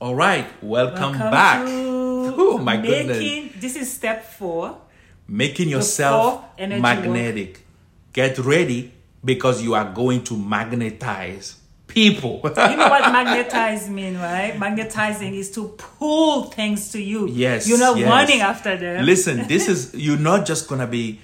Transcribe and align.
All 0.00 0.14
right, 0.14 0.46
welcome, 0.62 1.18
Welcome 1.18 1.30
back. 1.30 1.66
Oh 2.32 2.58
my 2.58 2.76
making, 2.76 3.06
goodness. 3.06 3.60
This 3.60 3.76
is 3.76 3.92
step 3.92 4.24
four. 4.24 4.78
Making 5.26 5.68
yourself 5.68 6.44
magnetic. 6.58 7.60
Get 8.12 8.38
ready 8.38 8.92
because 9.24 9.62
you 9.62 9.74
are 9.74 9.90
going 9.92 10.22
to 10.24 10.36
magnetize 10.36 11.56
people. 11.86 12.40
You 12.44 12.76
know 12.76 12.88
what 12.88 13.12
magnetize 13.12 13.90
mean, 13.90 14.16
right? 14.16 14.56
Magnetizing 14.58 15.34
is 15.34 15.50
to 15.52 15.68
pull 15.76 16.44
things 16.44 16.92
to 16.92 17.02
you. 17.02 17.26
Yes, 17.28 17.68
You're 17.68 17.78
not 17.78 17.98
yes. 17.98 18.08
running 18.08 18.40
after 18.40 18.76
them. 18.76 19.04
Listen, 19.04 19.46
this 19.48 19.68
is 19.68 19.94
you're 20.04 20.18
not 20.18 20.46
just 20.46 20.68
gonna 20.68 20.86
be 20.86 21.20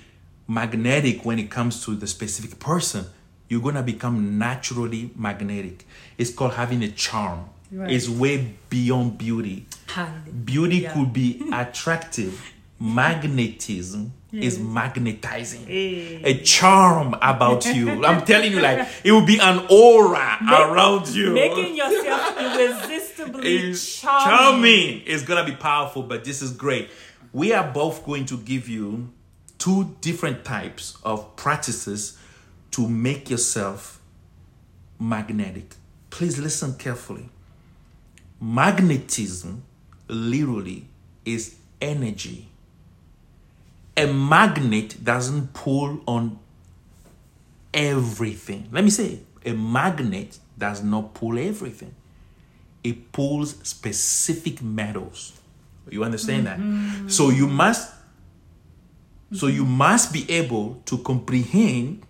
magnetic 0.48 1.24
when 1.24 1.38
it 1.38 1.50
comes 1.50 1.84
to 1.84 1.95
the 1.95 2.06
specific 2.06 2.58
person. 2.58 3.06
You're 3.48 3.62
gonna 3.62 3.82
become 3.82 4.38
naturally 4.38 5.11
magnetic. 5.14 5.86
It's 6.18 6.30
called 6.30 6.54
having 6.54 6.82
a 6.82 6.90
charm. 6.90 7.50
Right. 7.72 7.90
It's 7.90 8.08
way 8.08 8.54
beyond 8.70 9.18
beauty. 9.18 9.66
Hallelujah. 9.86 10.32
Beauty 10.44 10.88
could 10.93 11.12
be 11.12 11.43
attractive. 11.52 12.52
Magnetism 12.79 14.12
is 14.32 14.58
magnetizing. 14.58 15.66
Hey. 15.66 16.22
A 16.22 16.43
charm 16.43 17.14
about 17.22 17.64
you. 17.66 18.04
I'm 18.04 18.24
telling 18.24 18.52
you, 18.52 18.60
like 18.60 18.86
it 19.02 19.12
will 19.12 19.24
be 19.24 19.38
an 19.40 19.66
aura 19.71 20.38
around 20.43 21.08
you. 21.08 21.32
Making 21.32 21.76
yourself 21.76 22.38
irresistibly 22.38 23.71
is 23.71 23.96
charming. 23.96 24.36
charming. 24.36 25.02
It's 25.07 25.22
gonna 25.22 25.44
be 25.44 25.57
powerful, 25.57 26.02
but 26.02 26.24
this 26.24 26.43
is 26.43 26.52
great. 26.52 26.90
We 27.32 27.52
are 27.52 27.66
both 27.66 28.04
going 28.04 28.26
to 28.26 28.36
give 28.36 28.68
you 28.68 29.12
two 29.58 29.96
different 30.00 30.44
types 30.44 30.98
of 31.02 31.35
practices 31.36 32.19
to 32.72 32.86
make 32.88 33.30
yourself 33.30 34.00
magnetic. 34.98 35.74
Please 36.10 36.38
listen 36.38 36.74
carefully. 36.74 37.30
Magnetism 38.41 39.62
literally 40.08 40.89
is 41.25 41.56
energy. 41.80 42.48
A 43.97 44.06
magnet 44.06 45.02
doesn't 45.02 45.55
pull 45.55 46.00
on 46.06 46.38
everything. 47.72 48.69
Let 48.70 48.84
me 48.84 48.91
say, 48.91 49.20
a 49.44 49.52
magnet 49.52 50.38
does 50.58 50.83
not 50.83 51.14
pull 51.14 51.38
everything 51.38 51.94
it 52.86 53.10
pulls 53.10 53.56
specific 53.66 54.62
metals. 54.62 55.32
You 55.91 56.05
understand 56.05 56.47
that? 56.47 56.58
Mm-hmm. 56.58 57.08
So 57.08 57.30
you 57.30 57.48
must 57.48 57.92
so 59.32 59.48
you 59.48 59.64
mm-hmm. 59.64 59.78
must 59.78 60.12
be 60.12 60.30
able 60.30 60.80
to 60.86 60.98
comprehend 60.98 62.06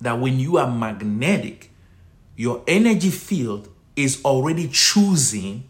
that 0.00 0.18
when 0.18 0.40
you 0.40 0.56
are 0.58 0.68
magnetic, 0.68 1.70
your 2.34 2.64
energy 2.66 3.10
field 3.10 3.68
is 4.02 4.22
already 4.24 4.68
choosing 4.68 5.68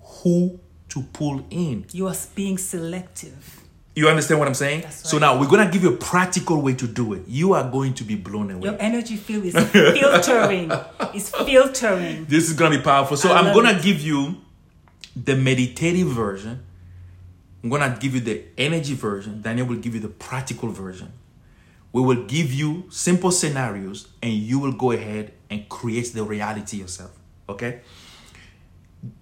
who 0.00 0.60
to 0.88 1.02
pull 1.12 1.44
in. 1.50 1.86
You 1.92 2.08
are 2.08 2.14
being 2.34 2.58
selective. 2.58 3.62
You 3.94 4.08
understand 4.08 4.40
what 4.40 4.48
I'm 4.48 4.54
saying? 4.54 4.82
That's 4.82 5.08
So 5.08 5.18
now 5.18 5.38
we're 5.38 5.48
gonna 5.48 5.70
give 5.70 5.82
you 5.82 5.92
a 5.92 5.96
practical 5.96 6.62
way 6.62 6.74
to 6.74 6.86
do 6.86 7.12
it. 7.12 7.22
You 7.26 7.52
are 7.52 7.70
going 7.70 7.92
to 7.94 8.04
be 8.04 8.14
blown 8.14 8.50
away. 8.50 8.70
Your 8.70 8.76
energy 8.80 9.16
field 9.16 9.44
is 9.44 9.54
filtering. 9.54 10.72
it's 11.14 11.30
filtering. 11.30 12.24
This 12.24 12.48
is 12.48 12.54
gonna 12.54 12.76
be 12.76 12.82
powerful. 12.82 13.16
So 13.16 13.30
I 13.30 13.38
I'm 13.38 13.54
gonna 13.54 13.76
it. 13.78 13.82
give 13.82 14.00
you 14.00 14.36
the 15.14 15.36
meditative 15.36 16.08
version. 16.08 16.62
I'm 17.62 17.68
gonna 17.68 17.96
give 18.00 18.14
you 18.14 18.20
the 18.20 18.44
energy 18.56 18.94
version. 18.94 19.42
Daniel 19.42 19.66
will 19.66 19.76
give 19.76 19.94
you 19.94 20.00
the 20.00 20.08
practical 20.08 20.70
version. 20.70 21.12
We 21.92 22.00
will 22.00 22.24
give 22.24 22.50
you 22.52 22.84
simple 22.88 23.30
scenarios, 23.30 24.08
and 24.22 24.32
you 24.32 24.58
will 24.58 24.72
go 24.72 24.92
ahead 24.92 25.34
and 25.50 25.68
create 25.68 26.14
the 26.14 26.24
reality 26.24 26.78
yourself. 26.78 27.10
Okay. 27.48 27.80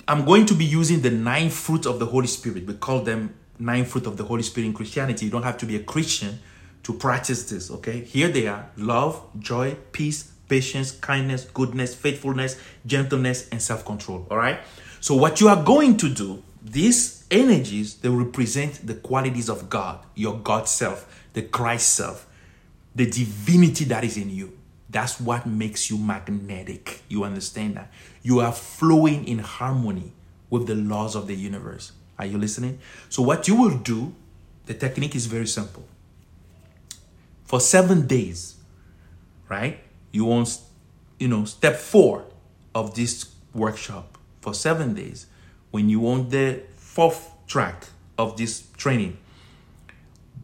I'm 0.07 0.25
going 0.25 0.47
to 0.47 0.55
be 0.55 0.65
using 0.65 1.01
the 1.01 1.11
nine 1.11 1.51
fruits 1.51 1.87
of 1.87 1.99
the 1.99 2.07
Holy 2.07 2.27
Spirit. 2.27 2.67
We 2.67 2.75
call 2.75 3.01
them 3.03 3.35
nine 3.59 3.85
fruit 3.85 4.07
of 4.07 4.17
the 4.17 4.25
Holy 4.25 4.43
Spirit 4.43 4.67
in 4.67 4.73
Christianity. 4.75 5.27
You 5.27 5.31
don't 5.31 5.43
have 5.43 5.59
to 5.59 5.67
be 5.67 5.77
a 5.77 5.83
Christian 5.83 6.39
to 6.83 6.93
practice 6.95 7.49
this, 7.51 7.71
okay? 7.71 8.01
Here 8.05 8.29
they 8.29 8.47
are 8.47 8.71
love, 8.77 9.23
joy, 9.39 9.77
peace, 9.93 10.31
patience, 10.49 10.93
kindness, 10.93 11.45
goodness, 11.45 11.95
faithfulness, 11.95 12.61
gentleness, 12.87 13.49
and 13.51 13.61
self 13.61 13.85
control, 13.85 14.27
all 14.31 14.37
right? 14.37 14.61
So, 15.01 15.15
what 15.15 15.41
you 15.41 15.49
are 15.49 15.63
going 15.63 15.97
to 15.99 16.09
do, 16.09 16.43
these 16.63 17.25
energies, 17.31 17.97
they 17.97 18.09
represent 18.09 18.87
the 18.87 18.95
qualities 18.95 19.49
of 19.49 19.71
God, 19.71 20.01
your 20.15 20.39
God 20.39 20.69
self, 20.69 21.27
the 21.33 21.43
Christ 21.43 21.91
self, 21.91 22.27
the 22.95 23.07
divinity 23.07 23.85
that 23.87 24.05
is 24.05 24.17
in 24.17 24.31
you. 24.31 24.59
That's 24.91 25.21
what 25.21 25.47
makes 25.47 25.89
you 25.89 25.99
magnetic. 25.99 27.03
You 27.09 27.23
understand 27.23 27.77
that? 27.77 27.93
You 28.23 28.41
are 28.41 28.53
flowing 28.53 29.27
in 29.27 29.39
harmony 29.39 30.13
with 30.49 30.67
the 30.67 30.75
laws 30.75 31.15
of 31.15 31.29
the 31.29 31.37
universe. 31.37 31.93
Are 32.19 32.27
you 32.27 32.39
listening? 32.39 32.81
So, 33.09 33.23
what 33.23 33.47
you 33.47 33.55
will 33.55 33.79
do, 33.79 34.15
the 34.67 34.75
technique 34.75 35.15
is 35.15 35.27
very 35.27 35.47
simple. 35.47 35.85
For 37.45 37.61
seven 37.61 38.07
days, 38.07 38.57
right? 39.49 39.79
You 40.13 40.25
want, 40.25 40.59
you 41.19 41.29
know, 41.29 41.45
step 41.45 41.77
four 41.77 42.25
of 42.75 42.95
this 42.95 43.33
workshop 43.55 44.19
for 44.41 44.55
seven 44.55 44.95
days. 44.95 45.27
When 45.71 45.89
you 45.89 46.01
want 46.01 46.31
the 46.31 46.63
fourth 46.75 47.31
track 47.47 47.87
of 48.19 48.37
this 48.37 48.67
training, 48.77 49.19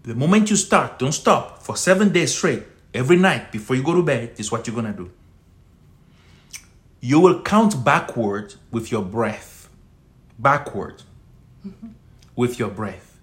the 0.05 0.15
moment 0.15 0.51
you 0.51 0.57
start, 0.57 1.01
don't 1.01 1.13
stop 1.13 1.63
for 1.63 1.77
seven 1.77 2.13
days 2.13 2.33
straight. 2.33 2.63
Every 2.97 3.17
night 3.17 3.53
before 3.53 3.77
you 3.77 3.83
go 3.83 3.95
to 3.95 4.03
bed, 4.03 4.37
this 4.37 4.47
is 4.47 4.53
what 4.53 4.67
you're 4.67 4.75
gonna 4.75 4.95
do. 4.95 5.11
You 7.01 7.21
will 7.21 7.43
count 7.43 7.85
backward 7.85 8.55
with 8.71 8.91
your 8.91 9.03
breath. 9.03 9.69
Backward 10.39 11.03
mm-hmm. 11.67 11.89
with 12.35 12.59
your 12.59 12.71
breath. 12.71 13.19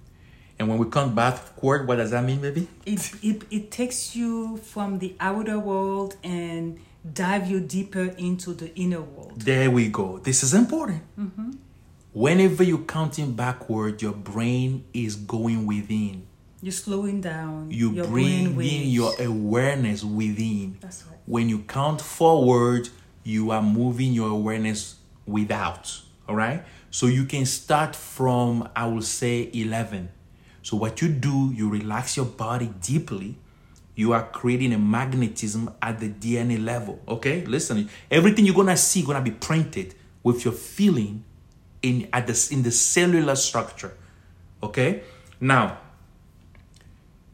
And 0.60 0.70
when 0.70 0.78
we 0.78 0.90
count 0.92 1.16
backward, 1.16 1.88
what 1.88 1.96
does 1.96 2.12
that 2.12 2.24
mean, 2.24 2.40
baby? 2.40 2.68
It, 2.86 3.12
it, 3.24 3.44
it 3.50 3.72
takes 3.72 4.16
you 4.16 4.58
from 4.58 5.00
the 5.00 5.16
outer 5.20 5.58
world 5.58 6.18
and 6.24 6.80
dive 7.12 7.50
you 7.50 7.60
deeper 7.60 8.14
into 8.18 8.54
the 8.54 8.74
inner 8.76 9.02
world. 9.02 9.42
There 9.42 9.72
we 9.72 9.90
go. 9.90 10.20
This 10.20 10.44
is 10.44 10.54
important. 10.54 11.02
Mm-hmm. 11.20 11.52
Whenever 12.14 12.64
you're 12.64 12.78
counting 12.78 13.34
backward, 13.34 14.04
your 14.04 14.14
brain 14.14 14.86
is 14.94 15.16
going 15.16 15.66
within. 15.66 16.28
You're 16.64 16.72
slowing 16.72 17.20
down. 17.20 17.72
You 17.72 17.92
your 17.92 18.08
bring 18.08 18.58
in 18.62 18.88
your 18.88 19.12
awareness 19.22 20.02
within. 20.02 20.78
That's 20.80 21.04
right. 21.06 21.20
When 21.26 21.50
you 21.50 21.60
count 21.60 22.00
forward, 22.00 22.88
you 23.26 23.52
are 23.52 23.62
moving 23.62 24.14
your 24.14 24.30
awareness 24.30 24.96
without. 25.26 26.00
All 26.26 26.38
right. 26.38 26.64
So 26.90 27.08
you 27.08 27.26
can 27.26 27.46
start 27.46 27.98
from, 27.98 28.70
I 28.78 28.88
will 28.88 29.02
say, 29.02 29.50
11. 29.54 30.08
So 30.62 30.78
what 30.78 31.02
you 31.02 31.10
do, 31.10 31.52
you 31.54 31.68
relax 31.68 32.16
your 32.16 32.28
body 32.28 32.74
deeply. 32.80 33.38
You 33.96 34.14
are 34.14 34.24
creating 34.24 34.72
a 34.72 34.80
magnetism 34.80 35.70
at 35.82 36.00
the 36.00 36.08
DNA 36.08 36.64
level. 36.64 37.02
Okay, 37.10 37.44
listen. 37.46 37.90
Everything 38.10 38.46
you're 38.46 38.56
gonna 38.56 38.78
see 38.78 39.04
gonna 39.04 39.20
be 39.20 39.32
printed 39.32 39.96
with 40.24 40.46
your 40.46 40.54
feeling 40.54 41.26
in 41.82 42.08
at 42.14 42.26
the 42.26 42.50
in 42.54 42.64
the 42.64 42.72
cellular 42.72 43.36
structure. 43.36 43.98
Okay. 44.64 45.04
Now, 45.42 45.80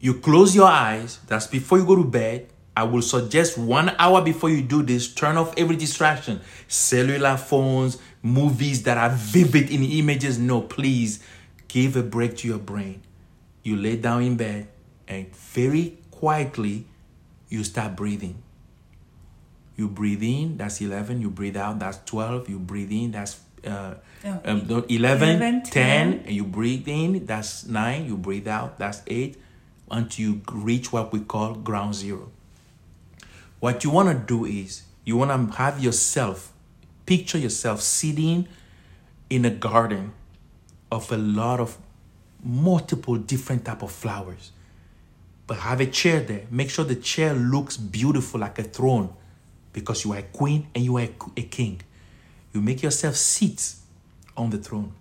you 0.00 0.14
close 0.14 0.54
your 0.54 0.66
eyes. 0.68 1.18
That's 1.26 1.46
before 1.46 1.78
you 1.78 1.84
go 1.86 1.96
to 1.96 2.04
bed. 2.04 2.48
I 2.76 2.84
will 2.84 3.02
suggest 3.02 3.58
one 3.58 3.94
hour 3.98 4.22
before 4.22 4.48
you 4.48 4.62
do 4.62 4.82
this, 4.82 5.12
turn 5.12 5.36
off 5.36 5.52
every 5.58 5.76
distraction. 5.76 6.40
Cellular 6.68 7.36
phones, 7.36 7.98
movies 8.22 8.84
that 8.84 8.96
are 8.96 9.10
vivid 9.10 9.70
in 9.70 9.82
images. 9.82 10.38
No, 10.38 10.62
please 10.62 11.22
give 11.68 11.96
a 11.96 12.02
break 12.02 12.36
to 12.38 12.48
your 12.48 12.58
brain. 12.58 13.02
You 13.62 13.76
lay 13.76 13.96
down 13.96 14.22
in 14.22 14.36
bed 14.36 14.68
and 15.06 15.34
very 15.36 15.98
quietly 16.10 16.86
you 17.48 17.64
start 17.64 17.96
breathing. 17.96 18.42
You 19.76 19.88
breathe 19.88 20.22
in, 20.22 20.56
that's 20.56 20.80
11. 20.80 21.20
You 21.20 21.30
breathe 21.30 21.56
out, 21.56 21.78
that's 21.78 21.98
12. 22.06 22.48
You 22.48 22.58
breathe 22.58 22.92
in, 22.92 23.12
that's 23.12 23.40
uh, 23.66 23.94
Oh, 24.22 24.40
um, 24.44 24.60
11, 24.68 24.88
11, 24.90 25.62
10, 25.62 25.62
10. 25.64 26.12
and 26.26 26.30
you 26.30 26.44
breathe 26.44 26.86
in, 26.86 27.24
that's 27.24 27.64
9. 27.66 28.06
You 28.06 28.16
breathe 28.18 28.46
out, 28.46 28.78
that's 28.78 29.00
8. 29.06 29.36
Until 29.90 30.24
you 30.24 30.40
reach 30.52 30.92
what 30.92 31.12
we 31.12 31.20
call 31.20 31.54
ground 31.54 31.94
zero. 31.94 32.30
What 33.58 33.84
you 33.84 33.90
want 33.90 34.08
to 34.08 34.26
do 34.26 34.44
is 34.44 34.82
you 35.04 35.16
want 35.16 35.30
to 35.30 35.56
have 35.56 35.82
yourself, 35.82 36.52
picture 37.06 37.38
yourself 37.38 37.80
sitting 37.80 38.48
in 39.28 39.44
a 39.44 39.50
garden 39.50 40.12
of 40.90 41.10
a 41.12 41.16
lot 41.16 41.60
of 41.60 41.78
multiple 42.42 43.16
different 43.16 43.64
type 43.64 43.82
of 43.82 43.92
flowers. 43.92 44.52
But 45.46 45.58
have 45.58 45.80
a 45.80 45.86
chair 45.86 46.20
there. 46.20 46.46
Make 46.50 46.70
sure 46.70 46.84
the 46.84 46.96
chair 46.96 47.34
looks 47.34 47.76
beautiful 47.76 48.40
like 48.40 48.58
a 48.58 48.62
throne 48.62 49.12
because 49.72 50.04
you 50.04 50.12
are 50.12 50.18
a 50.18 50.22
queen 50.22 50.68
and 50.74 50.84
you 50.84 50.96
are 50.96 51.08
a, 51.36 51.42
king. 51.42 51.82
You 52.52 52.60
make 52.60 52.82
yourself 52.82 53.16
sit 53.16 53.74
on 54.36 54.50
the 54.50 54.58
throne. 54.58 54.92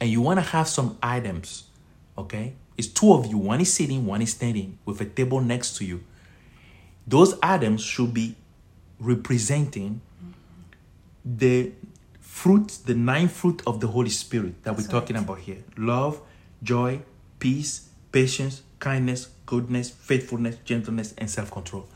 And 0.00 0.10
you 0.10 0.20
want 0.20 0.38
to 0.38 0.44
have 0.44 0.68
some 0.68 0.98
items, 1.02 1.64
okay? 2.18 2.54
It's 2.76 2.88
two 2.88 3.12
of 3.12 3.26
you. 3.26 3.38
One 3.38 3.60
is 3.60 3.72
sitting, 3.72 4.06
one 4.06 4.22
is 4.22 4.32
standing 4.32 4.78
with 4.84 5.00
a 5.00 5.04
table 5.04 5.40
next 5.40 5.76
to 5.76 5.84
you. 5.84 6.02
Those 7.06 7.34
items 7.42 7.82
should 7.82 8.12
be 8.14 8.36
representing 8.98 10.00
the 11.24 11.72
fruit, 12.20 12.78
the 12.86 12.94
nine 12.94 13.28
fruit 13.28 13.62
of 13.66 13.80
the 13.80 13.86
Holy 13.86 14.10
Spirit 14.10 14.62
that 14.64 14.76
That's 14.76 14.88
we're 14.88 14.92
talking 15.00 15.16
right. 15.16 15.24
about 15.24 15.38
here 15.38 15.62
love, 15.76 16.20
joy, 16.62 17.00
peace, 17.38 17.88
patience, 18.12 18.62
kindness, 18.78 19.28
goodness, 19.46 19.90
faithfulness, 19.90 20.56
gentleness, 20.64 21.14
and 21.18 21.30
self 21.30 21.50
control. 21.50 21.86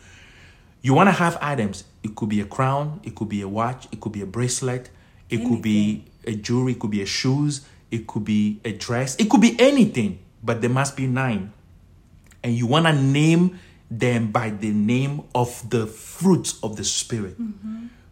You 0.80 0.94
want 0.94 1.08
to 1.08 1.12
have 1.12 1.36
items. 1.40 1.84
It 2.02 2.14
could 2.14 2.28
be 2.28 2.40
a 2.40 2.44
crown, 2.44 3.00
it 3.02 3.14
could 3.14 3.28
be 3.28 3.42
a 3.42 3.48
watch, 3.48 3.88
it 3.90 4.00
could 4.00 4.12
be 4.12 4.22
a 4.22 4.26
bracelet, 4.26 4.90
it 5.28 5.38
could 5.46 5.60
be 5.60 6.04
a 6.24 6.34
jewelry, 6.34 6.72
it 6.72 6.78
could 6.78 6.90
be 6.90 7.02
a 7.02 7.06
shoes, 7.06 7.66
it 7.90 8.06
could 8.06 8.24
be 8.24 8.60
a 8.64 8.72
dress, 8.72 9.16
it 9.16 9.28
could 9.28 9.40
be 9.40 9.58
anything, 9.58 10.18
but 10.42 10.60
there 10.60 10.70
must 10.70 10.96
be 10.96 11.06
nine. 11.06 11.52
And 12.42 12.54
you 12.54 12.66
want 12.66 12.86
to 12.86 12.92
name 12.92 13.58
them 13.90 14.30
by 14.30 14.50
the 14.50 14.70
name 14.70 15.22
of 15.34 15.70
the 15.70 15.86
fruits 15.86 16.58
of 16.62 16.76
the 16.76 16.84
Spirit. 16.84 17.36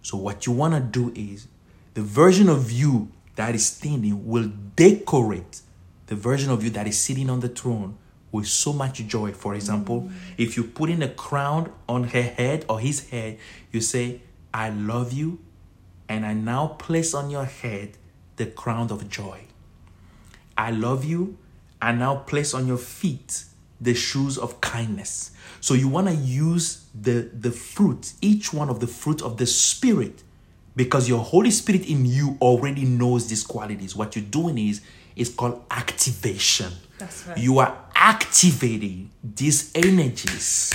So, 0.03 0.17
what 0.17 0.47
you 0.47 0.53
want 0.53 0.75
to 0.75 0.81
do 0.81 1.13
is 1.15 1.49
the 1.95 2.03
version 2.03 2.49
of 2.49 2.71
you 2.71 3.11
that 3.37 3.55
is 3.55 3.67
standing 3.67 4.27
will 4.27 4.51
decorate 4.75 5.61
the 6.07 6.15
version 6.15 6.51
of 6.51 6.63
you 6.63 6.71
that 6.71 6.87
is 6.87 6.99
sitting 6.99 7.29
on 7.29 7.41
the 7.41 7.49
throne 7.49 7.99
with 8.33 8.47
so 8.47 8.73
much 8.73 9.07
joy. 9.07 9.33
For 9.33 9.55
example, 9.55 10.03
mm. 10.03 10.13
if 10.39 10.57
you 10.57 10.65
put 10.65 10.91
in 10.91 11.03
a 11.03 11.09
crown 11.09 11.73
on 11.89 12.05
her 12.05 12.23
head 12.23 12.65
or 12.69 12.81
his 12.81 13.09
head, 13.11 13.39
you 13.73 13.81
say, 13.81 14.21
I 14.53 14.71
love 14.71 15.13
you, 15.13 15.39
and 16.09 16.25
I 16.25 16.33
now 16.35 16.69
place 16.69 17.15
on 17.15 17.31
your 17.31 17.45
head 17.45 17.97
the 18.37 18.47
crown 18.47 18.91
of 18.91 19.09
joy. 19.09 19.41
I 20.57 20.71
love 20.71 21.05
you. 21.05 21.37
I 21.81 21.93
now 21.93 22.17
place 22.17 22.55
on 22.55 22.67
your 22.67 22.79
feet 22.79 23.45
the 23.81 23.95
shoes 23.95 24.39
of 24.39 24.61
kindness. 24.61 25.33
So 25.61 25.75
you 25.75 25.89
want 25.89 26.09
to 26.09 26.15
use 26.15 26.87
the 26.95 27.29
the 27.33 27.51
fruit, 27.51 28.13
each 28.21 28.53
one 28.53 28.69
of 28.69 28.81
the 28.81 28.87
fruit 28.87 29.23
of 29.23 29.37
the 29.37 29.47
spirit, 29.47 30.23
because 30.75 31.09
your 31.09 31.21
Holy 31.23 31.51
Spirit 31.51 31.89
in 31.89 32.07
you 32.07 32.39
already 32.41 32.85
knows 32.85 33.29
these 33.29 33.43
qualities. 33.43 33.95
What 33.95 34.17
you're 34.17 34.25
doing 34.25 34.59
is 34.59 34.81
is 35.15 35.31
called 35.31 35.65
activation. 35.71 36.73
That's 36.99 37.27
right. 37.27 37.39
You 37.39 37.59
are 37.59 37.77
activating 37.95 39.11
these 39.23 39.71
energies 39.75 40.75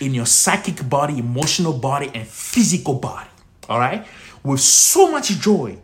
in 0.00 0.14
your 0.14 0.26
psychic 0.26 0.88
body, 0.88 1.18
emotional 1.18 1.72
body, 1.72 2.10
and 2.14 2.26
physical 2.26 2.94
body. 2.94 3.30
All 3.68 3.78
right? 3.78 4.06
With 4.42 4.60
so 4.60 5.10
much 5.10 5.28
joy, 5.40 5.78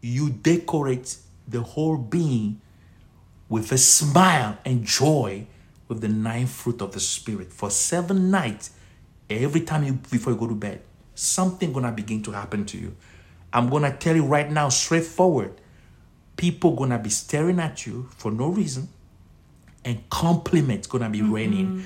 you 0.00 0.30
decorate 0.30 1.16
the 1.48 1.62
whole 1.62 1.96
being 1.96 2.60
with 3.54 3.70
a 3.70 3.78
smile 3.78 4.58
and 4.64 4.82
joy 4.82 5.46
with 5.86 6.00
the 6.00 6.08
ninth 6.08 6.50
fruit 6.50 6.82
of 6.82 6.90
the 6.90 6.98
spirit 6.98 7.52
for 7.52 7.70
seven 7.70 8.28
nights 8.28 8.72
every 9.30 9.60
time 9.60 9.84
you 9.84 9.92
before 10.10 10.32
you 10.32 10.38
go 10.40 10.48
to 10.48 10.56
bed 10.56 10.82
something 11.14 11.72
gonna 11.72 11.92
begin 11.92 12.20
to 12.20 12.32
happen 12.32 12.64
to 12.64 12.76
you 12.76 12.96
i'm 13.52 13.70
gonna 13.70 13.96
tell 13.96 14.16
you 14.16 14.24
right 14.24 14.50
now 14.50 14.68
straightforward 14.68 15.52
people 16.36 16.74
gonna 16.74 16.98
be 16.98 17.08
staring 17.08 17.60
at 17.60 17.86
you 17.86 18.08
for 18.16 18.32
no 18.32 18.48
reason 18.48 18.88
and 19.84 20.02
compliments 20.10 20.88
gonna 20.88 21.08
be 21.08 21.20
mm-hmm. 21.20 21.32
raining 21.32 21.84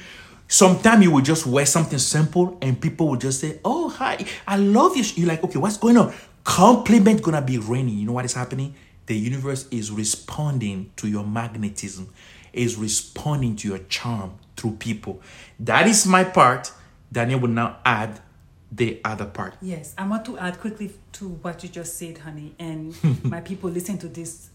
Sometimes 0.50 1.04
you 1.04 1.10
will 1.10 1.20
just 1.20 1.46
wear 1.46 1.66
something 1.66 1.98
simple 1.98 2.56
and 2.62 2.80
people 2.80 3.06
will 3.06 3.18
just 3.18 3.38
say, 3.38 3.60
Oh, 3.66 3.90
hi, 3.90 4.24
I 4.46 4.56
love 4.56 4.96
you. 4.96 5.04
You're 5.14 5.28
like, 5.28 5.44
okay, 5.44 5.58
what's 5.58 5.76
going 5.76 5.98
on? 5.98 6.14
Compliment 6.42 7.20
gonna 7.20 7.42
be 7.42 7.58
raining. 7.58 7.98
You 7.98 8.06
know 8.06 8.12
what 8.12 8.24
is 8.24 8.32
happening? 8.32 8.74
The 9.08 9.16
universe 9.16 9.66
is 9.70 9.90
responding 9.90 10.92
to 10.96 11.08
your 11.08 11.24
magnetism, 11.24 12.12
is 12.52 12.76
responding 12.76 13.56
to 13.56 13.68
your 13.68 13.78
charm 13.78 14.38
through 14.54 14.72
people. 14.72 15.22
That 15.58 15.86
is 15.86 16.06
my 16.06 16.24
part. 16.24 16.70
Daniel 17.10 17.40
will 17.40 17.48
now 17.48 17.78
add 17.86 18.20
the 18.70 19.00
other 19.06 19.24
part. 19.24 19.54
Yes, 19.62 19.94
I 19.96 20.06
want 20.06 20.26
to 20.26 20.36
add 20.36 20.60
quickly 20.60 20.92
to 21.12 21.28
what 21.28 21.62
you 21.62 21.70
just 21.70 21.96
said, 21.96 22.18
honey, 22.18 22.54
and 22.58 22.94
my 23.24 23.40
people 23.40 23.70
listen 23.70 23.96
to 23.96 24.08
this. 24.08 24.50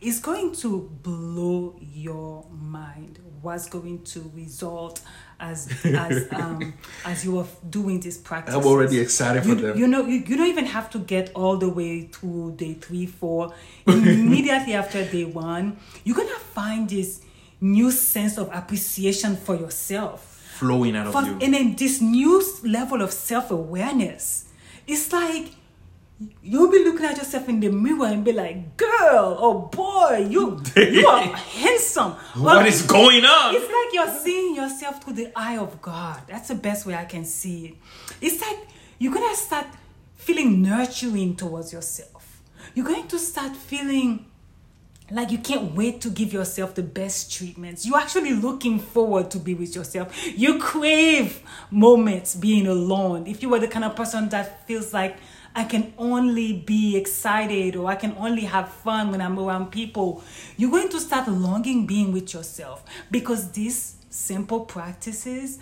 It's 0.00 0.20
going 0.20 0.52
to 0.56 0.90
blow 1.02 1.76
your 1.80 2.46
mind. 2.50 3.18
What's 3.40 3.68
going 3.68 4.02
to 4.04 4.30
result 4.34 5.00
as 5.38 5.68
as 5.84 6.26
um 6.32 6.74
as 7.04 7.24
you 7.24 7.38
are 7.38 7.46
doing 7.68 8.00
this 8.00 8.16
practice? 8.16 8.54
i'm 8.54 8.64
already 8.64 8.98
excited 8.98 9.44
you, 9.44 9.74
you 9.74 9.86
know 9.86 10.04
you, 10.06 10.24
you 10.26 10.36
don't 10.36 10.46
even 10.48 10.64
have 10.64 10.88
to 10.90 10.98
get 10.98 11.30
all 11.34 11.56
the 11.58 11.68
way 11.68 12.04
to 12.10 12.52
day 12.56 12.72
three 12.74 13.04
four 13.06 13.52
immediately 13.86 14.72
after 14.82 15.04
day 15.04 15.24
one 15.26 15.76
you're 16.04 16.16
gonna 16.16 16.30
find 16.54 16.88
this 16.88 17.20
new 17.60 17.90
sense 17.90 18.38
of 18.38 18.48
appreciation 18.52 19.36
for 19.36 19.54
yourself 19.54 20.42
Flowing 20.58 20.96
out 20.96 21.08
of 21.08 21.26
you. 21.26 21.38
and 21.42 21.52
then 21.52 21.76
this 21.76 22.00
new 22.00 22.42
level 22.64 23.02
of 23.02 23.12
self-awareness 23.12 24.46
it's 24.86 25.12
like 25.12 25.50
you'll 26.42 26.70
be 26.70 26.82
looking 26.82 27.04
at 27.04 27.16
yourself 27.18 27.46
in 27.48 27.60
the 27.60 27.68
mirror 27.68 28.06
and 28.06 28.24
be 28.24 28.32
like 28.32 28.76
girl 28.76 29.36
or 29.38 29.68
boy 29.68 30.26
you 30.30 30.62
you 30.74 31.06
are 31.06 31.22
handsome 31.60 32.12
what 32.42 32.62
Or- 32.64 32.66
is 32.66 32.82
going 32.82 33.24
on? 33.24 33.54
it's 33.54 33.64
like 33.70 33.92
you're 33.92 34.18
seeing 34.22 34.54
yourself 34.56 35.02
through 35.04 35.12
the 35.14 35.32
eye 35.36 35.58
of 35.58 35.80
God. 35.82 36.22
That's 36.26 36.48
the 36.48 36.54
best 36.54 36.86
way 36.86 36.94
I 36.94 37.04
can 37.04 37.24
see 37.24 37.66
it. 37.66 37.74
It's 38.22 38.40
like 38.40 38.58
you're 38.98 39.12
gonna 39.12 39.36
start 39.36 39.66
feeling 40.16 40.62
nurturing 40.62 41.36
towards 41.36 41.72
yourself. 41.72 42.40
You're 42.74 42.86
going 42.86 43.08
to 43.08 43.18
start 43.18 43.54
feeling 43.54 44.26
like 45.10 45.30
you 45.30 45.38
can't 45.38 45.72
wait 45.74 46.00
to 46.00 46.10
give 46.10 46.32
yourself 46.32 46.74
the 46.74 46.82
best 46.82 47.32
treatments. 47.32 47.86
You're 47.86 47.98
actually 47.98 48.32
looking 48.34 48.80
forward 48.80 49.30
to 49.32 49.38
be 49.38 49.54
with 49.54 49.76
yourself. 49.76 50.12
You 50.36 50.58
crave 50.58 51.42
moments 51.70 52.34
being 52.34 52.66
alone. 52.66 53.26
If 53.28 53.40
you 53.42 53.48
were 53.50 53.60
the 53.60 53.68
kind 53.68 53.84
of 53.84 53.94
person 53.94 54.28
that 54.30 54.66
feels 54.66 54.92
like 54.92 55.16
I 55.56 55.64
can 55.64 55.94
only 55.96 56.52
be 56.52 56.98
excited 56.98 57.76
or 57.76 57.86
I 57.86 57.94
can 57.94 58.14
only 58.18 58.42
have 58.42 58.68
fun 58.68 59.10
when 59.10 59.22
I'm 59.22 59.38
around 59.38 59.72
people, 59.72 60.22
you're 60.58 60.70
going 60.70 60.90
to 60.90 61.00
start 61.00 61.28
longing 61.28 61.86
being 61.86 62.12
with 62.12 62.34
yourself 62.34 62.84
because 63.10 63.52
these 63.52 63.96
simple 64.10 64.60
practices 64.66 65.58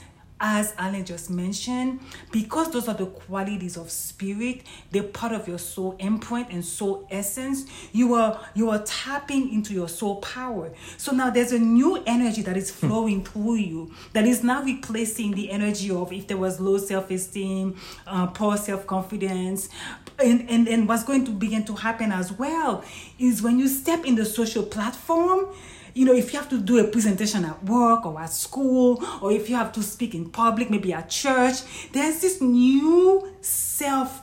as 0.46 0.74
Alan 0.76 1.06
just 1.06 1.30
mentioned, 1.30 2.00
because 2.30 2.70
those 2.70 2.86
are 2.86 2.94
the 2.94 3.06
qualities 3.06 3.78
of 3.78 3.90
spirit, 3.90 4.60
they're 4.90 5.02
part 5.02 5.32
of 5.32 5.48
your 5.48 5.58
soul 5.58 5.96
imprint 5.98 6.48
and 6.50 6.62
soul 6.62 7.08
essence. 7.10 7.64
You 7.92 8.12
are 8.12 8.38
you 8.54 8.68
are 8.68 8.82
tapping 8.82 9.54
into 9.54 9.72
your 9.72 9.88
soul 9.88 10.16
power. 10.16 10.70
So 10.98 11.12
now 11.12 11.30
there's 11.30 11.52
a 11.52 11.58
new 11.58 12.02
energy 12.06 12.42
that 12.42 12.58
is 12.58 12.70
flowing 12.70 13.24
through 13.24 13.54
you 13.54 13.94
that 14.12 14.26
is 14.26 14.44
now 14.44 14.62
replacing 14.62 15.30
the 15.32 15.50
energy 15.50 15.90
of 15.90 16.12
if 16.12 16.26
there 16.26 16.36
was 16.36 16.60
low 16.60 16.76
self-esteem, 16.76 17.76
uh, 18.06 18.26
poor 18.26 18.58
self-confidence, 18.58 19.70
and, 20.18 20.50
and 20.50 20.68
and 20.68 20.86
what's 20.86 21.04
going 21.04 21.24
to 21.24 21.30
begin 21.30 21.64
to 21.64 21.74
happen 21.74 22.12
as 22.12 22.30
well 22.32 22.84
is 23.18 23.40
when 23.40 23.58
you 23.58 23.66
step 23.66 24.04
in 24.04 24.14
the 24.14 24.26
social 24.26 24.62
platform 24.62 25.46
you 25.94 26.04
know, 26.04 26.12
if 26.12 26.32
you 26.32 26.38
have 26.38 26.48
to 26.50 26.58
do 26.60 26.78
a 26.78 26.84
presentation 26.84 27.44
at 27.44 27.64
work 27.64 28.04
or 28.04 28.20
at 28.20 28.32
school, 28.32 29.02
or 29.22 29.30
if 29.32 29.48
you 29.48 29.56
have 29.56 29.72
to 29.72 29.82
speak 29.82 30.14
in 30.14 30.28
public, 30.30 30.68
maybe 30.70 30.92
at 30.92 31.08
church, 31.08 31.62
there's 31.92 32.20
this 32.20 32.40
new 32.40 33.28
self 33.40 34.20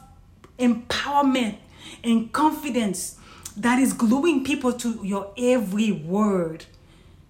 empowerment 0.60 1.58
and 2.04 2.32
confidence 2.32 3.18
that 3.58 3.80
is 3.80 3.94
gluing 3.94 4.44
people 4.44 4.74
to 4.74 5.00
your 5.04 5.32
every 5.38 5.92
word, 5.92 6.66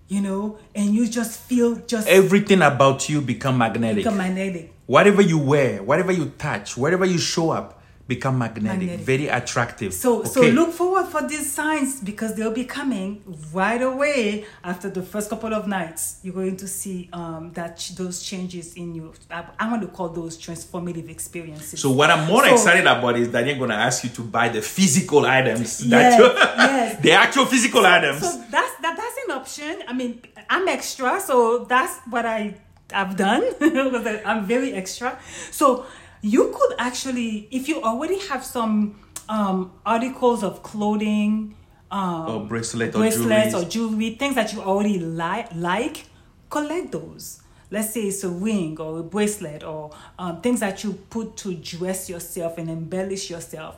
you 0.07 0.21
know, 0.21 0.57
and 0.75 0.93
you 0.93 1.07
just 1.07 1.39
feel 1.39 1.75
just 1.88 2.07
Everything 2.07 2.62
about 2.62 3.10
you 3.10 3.21
become 3.21 3.57
magnetic. 3.57 3.98
become 3.98 4.17
magnetic. 4.17 4.74
whatever 4.86 5.21
you 5.21 5.38
wear, 5.38 5.81
whatever 5.83 6.12
you 6.12 6.31
touch, 6.38 6.77
wherever 6.77 7.05
you 7.05 7.17
show 7.17 7.50
up, 7.51 7.81
become 8.08 8.38
magnetic, 8.38 8.79
Magnetic. 8.79 9.05
very 9.05 9.27
attractive. 9.27 9.93
So, 9.93 10.24
so 10.24 10.41
look 10.41 10.72
forward 10.72 11.05
for 11.08 11.25
these 11.27 11.51
signs 11.51 12.00
because 12.01 12.36
they'll 12.36 12.51
be 12.53 12.65
coming 12.65 13.24
right 13.53 13.81
away 13.81 14.46
after 14.63 14.89
the 14.89 15.01
first 15.01 15.29
couple 15.29 15.53
of 15.53 15.67
nights. 15.67 16.20
You're 16.24 16.34
going 16.34 16.58
to 16.58 16.67
see 16.67 17.10
um, 17.13 17.51
that 17.53 17.77
ch- 17.77 17.96
those 17.96 18.22
changes 18.24 18.74
in 18.75 18.96
you. 18.96 19.13
I, 19.29 19.46
I 19.60 19.70
want 19.70 19.81
to 19.84 19.88
call 19.88 20.10
those 20.10 20.38
transformative 20.38 21.10
experiences. 21.10 21.79
So 21.79 21.91
what 21.91 22.10
I'm 22.10 22.27
more 22.27 22.46
So- 22.46 22.53
excited 22.53 22.86
about 22.88 23.17
is 23.17 23.31
that 23.31 23.46
you're 23.46 23.58
gonna 23.58 23.75
ask 23.75 24.03
you 24.03 24.10
to 24.12 24.22
buy 24.22 24.50
the 24.50 24.62
physical 24.62 25.25
items. 25.25 25.86
Yes, 25.86 25.89
that 26.20 26.20
yes. 26.20 27.01
the 27.01 27.12
actual 27.13 27.46
physical 27.46 27.86
items. 27.86 28.22
So 28.22 28.43
that's 28.50 28.75
that, 28.81 28.98
that's 28.98 29.17
an 29.25 29.31
option. 29.31 29.84
I 29.88 29.93
mean, 29.93 30.22
I'm 30.50 30.67
extra, 30.67 31.20
so 31.22 31.60
that's 31.65 31.98
what 32.10 32.25
I 32.25 32.55
I've 32.93 33.15
done. 33.15 33.43
because 33.60 34.20
I'm 34.25 34.46
very 34.46 34.74
extra. 34.74 35.17
So 35.51 35.86
you 36.22 36.54
could 36.56 36.75
actually, 36.78 37.48
if 37.51 37.68
you 37.68 37.82
already 37.82 38.20
have 38.28 38.44
some 38.46 39.00
um, 39.30 39.72
articles 39.86 40.44
of 40.44 40.62
clothing, 40.63 41.56
um, 41.90 42.28
Or 42.30 42.46
bracelet 42.46 42.96
or 42.96 43.00
bracelets 43.00 43.54
jewelries. 43.56 43.66
or 43.66 43.70
jewelry, 43.70 44.16
things 44.16 44.36
that 44.36 44.54
you 44.54 44.62
already 44.62 45.00
like, 45.00 45.50
like, 45.56 46.06
collect 46.50 46.92
those. 46.92 47.42
Let's 47.70 47.94
say 47.94 48.01
it's 48.01 48.24
a 48.24 48.30
ring 48.30 48.80
or 48.80 49.00
a 49.00 49.04
bracelet 49.04 49.63
or 49.63 49.92
um, 50.20 50.42
things 50.42 50.60
that 50.60 50.84
you 50.84 50.94
put 51.10 51.38
to 51.38 51.54
dress 51.56 52.10
yourself 52.10 52.58
and 52.58 52.70
embellish 52.70 53.30
yourself. 53.30 53.78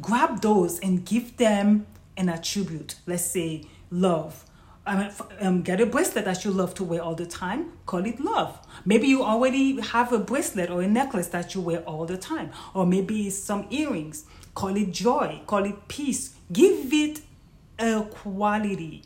Grab 0.00 0.40
those 0.40 0.80
and 0.80 1.04
give 1.04 1.36
them 1.36 1.86
an 2.16 2.28
attribute. 2.30 2.96
Let's 3.06 3.24
say 3.24 3.64
love. 3.90 4.44
I 4.88 4.94
mean, 4.96 5.06
f- 5.06 5.22
um, 5.40 5.62
get 5.62 5.80
a 5.80 5.86
bracelet 5.86 6.24
that 6.24 6.44
you 6.44 6.50
love 6.50 6.72
to 6.74 6.84
wear 6.84 7.02
all 7.02 7.14
the 7.14 7.26
time. 7.26 7.60
Call 7.86 8.04
it 8.06 8.18
love. 8.20 8.58
Maybe 8.84 9.06
you 9.08 9.22
already 9.22 9.80
have 9.80 10.12
a 10.12 10.18
bracelet 10.18 10.70
or 10.70 10.80
a 10.82 10.88
necklace 10.88 11.28
that 11.28 11.54
you 11.54 11.60
wear 11.60 11.80
all 11.90 12.06
the 12.06 12.16
time, 12.16 12.50
or 12.74 12.86
maybe 12.86 13.26
it's 13.28 13.36
some 13.50 13.66
earrings. 13.70 14.24
call 14.54 14.74
it 14.76 14.90
joy, 14.90 15.40
call 15.46 15.64
it 15.64 15.78
peace. 15.88 16.34
Give 16.52 16.92
it 16.92 17.20
a 17.78 18.02
quality. 18.20 19.04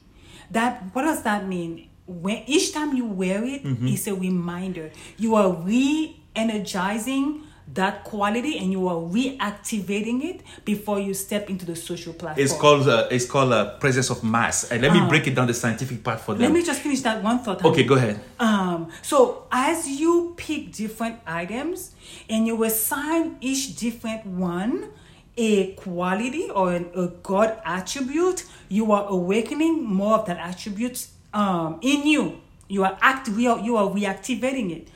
That 0.51 0.73
what 0.95 1.03
does 1.03 1.23
that 1.25 1.47
mean? 1.47 1.89
When 2.07 2.39
each 2.47 2.73
time 2.73 2.91
you 2.97 3.05
wear 3.07 3.45
it, 3.45 3.61
it's 3.93 4.07
a 4.07 4.15
reminder. 4.15 4.91
You 5.19 5.35
are 5.35 5.51
re-energizing 5.53 7.43
that 7.75 8.05
quality 8.05 8.59
and 8.59 8.71
you 8.71 8.89
are 8.89 8.97
reactivating 8.97 10.25
it 10.25 10.43
before 10.65 10.99
you 10.99 11.15
step 11.15 11.49
into 11.49 11.65
the 11.65 11.77
social 11.77 12.13
platform. 12.13 12.45
It's 12.45 12.53
called 12.53 12.89
uh, 12.89 13.09
it's 13.11 13.27
called 13.27 13.53
uh, 13.53 13.79
presence 13.79 14.11
of 14.11 14.23
mass. 14.23 14.71
And 14.71 14.83
let 14.83 14.93
me 14.93 15.01
break 15.09 15.27
it 15.27 15.35
down 15.35 15.47
the 15.47 15.55
scientific 15.55 16.03
part 16.05 16.21
for 16.21 16.33
Uh-huh. 16.33 16.43
Let 16.43 16.53
me 16.53 16.63
just 16.63 16.81
finish 16.81 17.01
that 17.03 17.23
one 17.23 17.39
thought. 17.41 17.65
Okay, 17.65 17.85
go 17.85 17.95
ahead. 17.95 18.21
Um, 18.39 18.91
so 19.03 19.47
as 19.51 19.89
you 19.89 20.35
pick 20.37 20.73
different 20.73 21.21
items 21.27 21.95
and 22.29 22.47
you 22.47 22.63
assign 22.65 23.37
each 23.41 23.77
different 23.77 24.27
one 24.27 24.91
a 25.37 25.73
quality 25.75 26.51
or 26.51 26.73
an, 26.73 26.91
a 26.95 27.07
God 27.23 27.59
attribute, 27.65 28.45
you 28.69 28.93
are 28.93 29.07
awakening 29.09 29.83
more 29.83 30.19
of 30.19 30.27
that 30.27 30.39
attribute 30.39 31.07
um, 31.33 31.79
in 31.83 32.07
you. 32.07 32.41
You 32.69 32.85
are 32.85 32.99
act 33.01 33.29
you 33.29 33.51
are, 33.51 33.61
you 33.61 33.77
are 33.77 33.89
reactivating 33.89 34.77
it. 34.77 34.89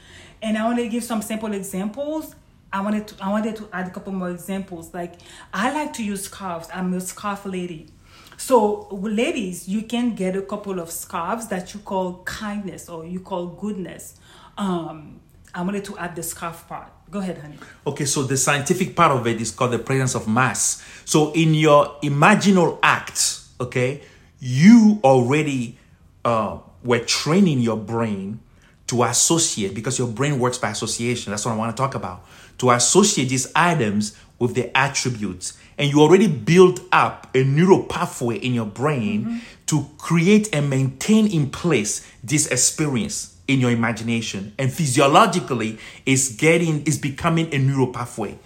And 0.43 0.59
I 0.59 0.65
want 0.65 0.79
to 0.79 0.89
give 0.89 1.05
some 1.05 1.23
simple 1.23 1.53
examples. 1.53 2.35
I 2.73 2.81
wanted 2.81 3.09
to 3.09 3.25
I 3.25 3.31
wanted 3.31 3.57
to 3.57 3.69
add 3.73 3.89
a 3.89 3.91
couple 3.91 4.13
more 4.13 4.31
examples. 4.31 4.93
Like 4.93 5.15
I 5.53 5.73
like 5.73 5.93
to 5.95 6.05
use 6.05 6.25
scarves. 6.25 6.69
I'm 6.73 6.93
a 6.95 7.01
scarf 7.01 7.47
lady. 7.47 7.89
So, 8.37 8.89
ladies, 8.91 9.67
you 9.67 9.83
can 9.83 10.15
get 10.15 10.37
a 10.37 10.43
couple 10.43 10.79
of 10.79 10.91
scarves 10.91 11.49
that 11.49 11.73
you 11.73 11.81
call 11.81 12.23
kindness 12.25 12.89
or 12.89 13.07
you 13.07 13.21
call 13.21 13.47
goodness. 13.47 14.17
Um, 14.59 15.21
I 15.55 15.63
wanted 15.63 15.85
to 15.87 15.97
add 15.97 16.15
the 16.15 16.23
scarf 16.23 16.69
part. 16.69 16.93
Go 17.11 17.21
ahead, 17.21 17.39
honey. 17.39 17.57
Okay, 17.87 18.05
so 18.05 18.25
the 18.25 18.37
scientific 18.37 18.95
part 18.95 19.13
of 19.13 19.27
it 19.27 19.41
is 19.41 19.51
called 19.53 19.73
the 19.73 19.79
presence 19.79 20.15
of 20.15 20.29
mass. 20.29 20.85
So 21.05 21.33
in 21.33 21.55
your 21.55 21.97
imaginal 22.03 22.79
act, 22.83 23.41
okay, 23.61 24.03
you 24.39 25.01
already 25.03 25.79
uh, 26.25 26.59
were 26.85 27.01
training 27.01 27.61
your 27.61 27.77
brain 27.77 28.41
to 28.89 29.03
associate 29.05 29.75
because 29.75 29.99
your 29.99 30.09
brain 30.09 30.39
works 30.39 30.59
by 30.59 30.71
association. 30.71 31.31
That's 31.31 31.45
what 31.45 31.53
I 31.53 31.57
want 31.57 31.77
to 31.77 31.81
talk 31.81 31.95
about. 31.95 32.25
To 32.59 32.71
associate 32.71 33.29
these 33.29 33.53
items 33.55 34.17
with 34.39 34.55
the 34.55 34.77
attributes. 34.77 35.59
And 35.79 35.91
you 35.91 36.01
already 36.01 36.29
built 36.29 36.81
up 36.93 37.35
a 37.35 37.45
neural 37.45 37.85
pathway 37.85 38.37
in 38.37 38.55
your 38.55 38.67
brain 38.67 39.25
mm-hmm. 39.25 39.39
to 39.67 39.87
create 39.99 40.49
and 40.55 40.71
maintain 40.71 41.27
in 41.27 41.51
place 41.51 42.07
this 42.23 42.47
experience 42.47 43.37
in 43.47 43.61
your 43.61 43.71
imagination. 43.71 44.55
And 44.59 44.73
physiologically, 44.73 45.79
it's 46.05 46.35
getting, 46.35 46.83
it's 46.87 46.99
becoming 46.99 47.53
a 47.55 47.59
neural 47.59 47.89
pathway. 47.89 48.39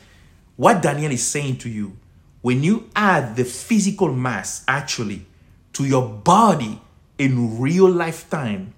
What 0.57 0.83
Daniel 0.83 1.13
is 1.13 1.27
saying 1.27 1.59
to 1.59 1.69
you, 1.69 1.97
when 2.43 2.63
you 2.63 2.91
add 2.97 3.37
the 3.37 3.45
physical 3.45 4.13
mass 4.13 4.65
actually 4.67 5.27
to 5.75 5.85
your 5.85 6.07
body 6.07 6.81
in 7.19 7.61
real 7.61 7.89
lifetime, 7.89 8.75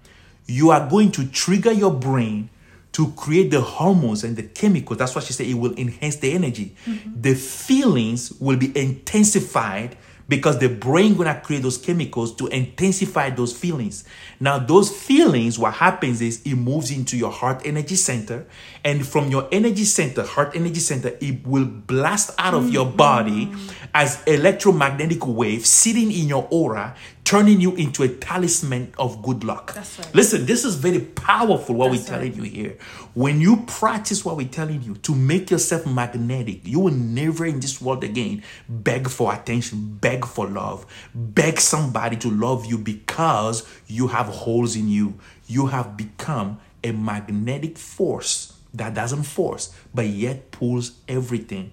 you 0.46 0.70
are 0.70 0.88
going 0.88 1.12
to 1.12 1.26
trigger 1.26 1.72
your 1.72 1.92
brain 1.92 2.50
to 2.92 3.10
create 3.12 3.50
the 3.50 3.60
hormones 3.60 4.22
and 4.24 4.36
the 4.36 4.42
chemicals. 4.42 4.98
That's 4.98 5.14
why 5.14 5.22
she 5.22 5.32
said. 5.32 5.46
It 5.46 5.54
will 5.54 5.74
enhance 5.78 6.16
the 6.16 6.32
energy. 6.32 6.76
Mm-hmm. 6.84 7.20
The 7.20 7.34
feelings 7.34 8.32
will 8.38 8.56
be 8.56 8.76
intensified 8.78 9.96
because 10.28 10.58
the 10.58 10.68
brain 10.68 11.14
gonna 11.14 11.38
create 11.44 11.62
those 11.62 11.76
chemicals 11.76 12.34
to 12.36 12.46
intensify 12.46 13.28
those 13.30 13.56
feelings. 13.56 14.04
Now, 14.40 14.58
those 14.58 14.90
feelings, 14.90 15.58
what 15.58 15.74
happens 15.74 16.22
is 16.22 16.40
it 16.44 16.54
moves 16.54 16.90
into 16.90 17.16
your 17.16 17.30
heart 17.30 17.62
energy 17.66 17.96
center, 17.96 18.46
and 18.84 19.06
from 19.06 19.30
your 19.30 19.48
energy 19.52 19.84
center, 19.84 20.22
heart 20.22 20.52
energy 20.54 20.80
center, 20.80 21.16
it 21.20 21.46
will 21.46 21.66
blast 21.66 22.30
out 22.38 22.54
of 22.54 22.70
your 22.70 22.86
mm-hmm. 22.86 22.96
body 22.96 23.52
as 23.92 24.22
electromagnetic 24.24 25.26
waves 25.26 25.68
sitting 25.68 26.10
in 26.10 26.28
your 26.28 26.48
aura, 26.50 26.96
turning 27.24 27.60
you 27.60 27.74
into 27.76 28.02
a 28.02 28.08
talisman 28.08 28.92
of 28.98 29.22
good 29.22 29.44
luck. 29.44 29.74
That's 29.74 29.98
right. 29.98 30.14
Listen, 30.14 30.44
this 30.44 30.64
is 30.64 30.74
very 30.74 31.00
powerful 31.00 31.76
what 31.76 31.90
That's 31.90 32.02
we're 32.02 32.08
telling 32.08 32.32
right. 32.32 32.42
you 32.42 32.62
here. 32.64 32.78
When 33.14 33.40
you 33.40 33.58
practice 33.66 34.24
what 34.24 34.36
we're 34.36 34.48
telling 34.48 34.82
you 34.82 34.96
to 34.96 35.14
make 35.14 35.50
yourself 35.50 35.86
magnetic, 35.86 36.66
you 36.66 36.80
will 36.80 36.92
never 36.92 37.46
in 37.46 37.60
this 37.60 37.80
world 37.80 38.02
again 38.04 38.42
beg 38.68 39.08
for 39.08 39.32
attention, 39.32 39.98
beg 40.00 40.26
for 40.26 40.48
love, 40.48 40.84
beg 41.14 41.60
somebody 41.60 42.16
to 42.16 42.30
love 42.30 42.66
you 42.66 42.76
because 42.76 43.66
you 43.86 44.08
have 44.08 44.26
holes 44.26 44.74
in 44.76 44.88
you. 44.88 45.18
You 45.46 45.66
have 45.66 45.96
become 45.96 46.58
a 46.82 46.92
magnetic 46.92 47.78
force 47.78 48.58
that 48.74 48.94
doesn't 48.94 49.24
force, 49.24 49.74
but 49.94 50.06
yet 50.06 50.50
pulls 50.50 50.92
everything 51.06 51.72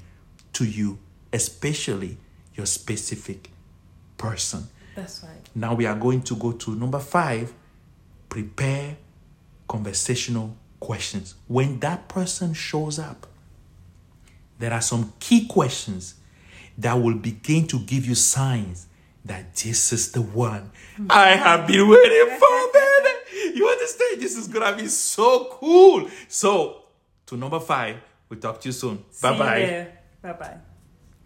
to 0.54 0.66
you, 0.66 1.00
especially 1.32 2.18
your 2.56 2.66
specific 2.66 3.50
person. 4.18 4.68
That's 4.96 5.24
right. 5.24 5.50
Now 5.56 5.76
we 5.76 5.86
are 5.86 5.96
going 5.96 6.22
to 6.24 6.36
go 6.36 6.52
to 6.52 6.76
number 6.76 7.00
five 7.00 7.54
prepare 8.28 8.98
conversational 9.68 10.56
questions. 10.80 11.36
When 11.48 11.80
that 11.80 12.08
person 12.08 12.54
shows 12.54 13.00
up, 13.00 13.28
there 14.60 14.74
are 14.74 14.82
some 14.82 15.14
key 15.20 15.48
questions 15.48 16.16
that 16.78 16.94
will 16.94 17.16
begin 17.16 17.68
to 17.68 17.80
give 17.80 18.06
you 18.06 18.16
signs 18.16 18.88
that 19.26 19.56
this 19.56 19.92
is 19.94 20.12
the 20.12 20.22
one 20.22 20.72
I 21.10 21.30
have 21.30 21.68
been 21.68 21.88
waiting 21.88 22.38
for, 22.38 22.50
man. 22.74 23.56
You 23.56 23.68
understand? 23.68 24.22
This 24.22 24.38
is 24.38 24.48
gonna 24.48 24.76
be 24.76 24.88
so 24.88 25.50
cool. 25.52 26.10
So, 26.28 26.84
to 27.28 27.38
number 27.38 27.60
five, 27.60 27.98
we'll 28.30 28.40
talk 28.40 28.62
to 28.62 28.70
you 28.70 28.74
soon. 28.74 29.04
Bye 29.22 29.38
bye. 29.38 29.88
Bye 30.22 30.34
bye. 30.34 30.58